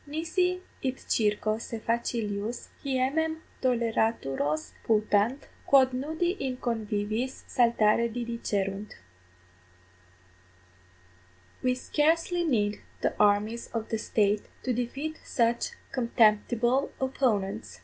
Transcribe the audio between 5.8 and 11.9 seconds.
nudi in conviviis saltare didicerunt. _We